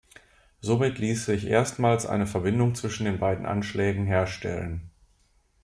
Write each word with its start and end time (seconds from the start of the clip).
Somit 0.61 0.97
ließ 0.97 1.27
sich 1.27 1.45
erstmals 1.45 2.07
eine 2.07 2.25
Verbindung 2.25 2.73
zwischen 2.73 3.05
den 3.05 3.19
beiden 3.19 3.45
Anschlägen 3.45 4.07
herstellen. 4.07 4.89